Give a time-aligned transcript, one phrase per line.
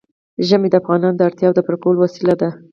[0.47, 2.49] ژمی د افغانانو د اړتیاوو د پوره کولو وسیله ده.